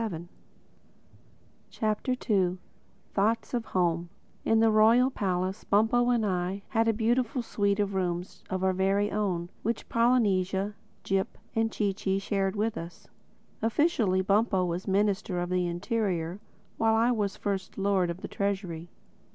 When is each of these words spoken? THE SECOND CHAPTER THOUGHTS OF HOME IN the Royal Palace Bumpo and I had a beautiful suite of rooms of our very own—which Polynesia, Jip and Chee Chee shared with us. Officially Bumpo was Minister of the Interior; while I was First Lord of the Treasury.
THE 0.01 0.07
SECOND 0.07 0.29
CHAPTER 1.69 2.57
THOUGHTS 3.13 3.53
OF 3.53 3.65
HOME 3.65 4.09
IN 4.43 4.59
the 4.59 4.71
Royal 4.71 5.11
Palace 5.11 5.63
Bumpo 5.63 6.09
and 6.09 6.25
I 6.25 6.63
had 6.69 6.87
a 6.87 6.91
beautiful 6.91 7.43
suite 7.43 7.79
of 7.79 7.93
rooms 7.93 8.43
of 8.49 8.63
our 8.63 8.73
very 8.73 9.11
own—which 9.11 9.89
Polynesia, 9.89 10.73
Jip 11.03 11.37
and 11.55 11.71
Chee 11.71 11.93
Chee 11.93 12.17
shared 12.17 12.55
with 12.55 12.79
us. 12.79 13.09
Officially 13.61 14.21
Bumpo 14.23 14.65
was 14.65 14.87
Minister 14.87 15.39
of 15.39 15.51
the 15.51 15.67
Interior; 15.67 16.39
while 16.79 16.95
I 16.95 17.11
was 17.11 17.37
First 17.37 17.77
Lord 17.77 18.09
of 18.09 18.21
the 18.21 18.27
Treasury. 18.27 18.89